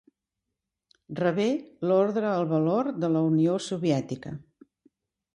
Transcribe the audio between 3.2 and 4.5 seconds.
Unió Soviètica.